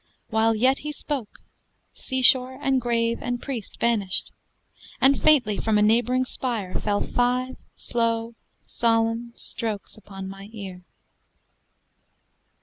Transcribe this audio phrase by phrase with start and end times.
[0.31, 1.41] While yet he spoke,
[1.93, 4.31] seashore and grave and priest Vanished,
[4.99, 8.33] and faintly from a neighboring spire Fell five slow
[8.65, 10.85] solemn strokes upon my ear.